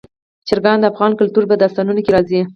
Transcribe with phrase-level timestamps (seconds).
[0.47, 2.41] چرګان د افغان کلتور په داستانونو کې راځي.